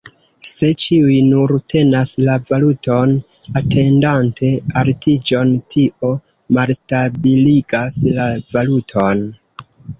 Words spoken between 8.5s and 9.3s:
valuton.